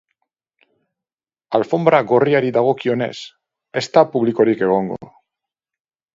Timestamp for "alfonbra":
1.59-1.99